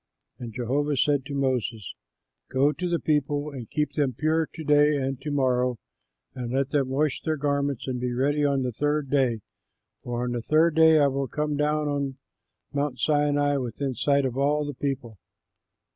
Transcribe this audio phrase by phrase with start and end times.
[0.39, 1.93] And Jehovah said to Moses,
[2.49, 5.77] "Go to the people and keep them pure to day and to morrow,
[6.33, 9.41] and let them wash their garments and be ready on the third day,
[10.01, 12.17] for on the third day I will come down on
[12.73, 15.19] Mount Sinai within sight of all the people."